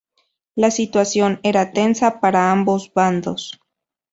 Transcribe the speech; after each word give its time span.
La 0.55 0.71
situación 0.71 1.39
era 1.43 1.73
tensa 1.73 2.19
para 2.21 2.49
ambos 2.51 2.91
bandos. 2.91 3.61